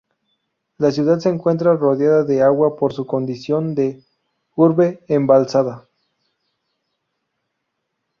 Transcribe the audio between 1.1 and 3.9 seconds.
se encuentra rodeada de agua por su condición